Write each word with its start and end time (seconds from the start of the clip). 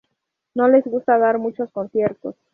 No 0.55 0.67
le 0.67 0.81
gusta 0.81 1.19
dar 1.19 1.37
muchos 1.37 1.69
conciertos. 1.69 2.35